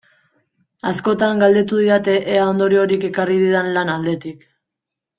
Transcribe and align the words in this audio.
Askotan 0.91 1.43
galdetu 1.43 1.83
didate 1.83 2.17
ea 2.39 2.49
ondoriorik 2.57 3.09
ekarri 3.13 3.41
didan 3.47 3.73
lan 3.81 3.97
aldetik. 3.99 4.47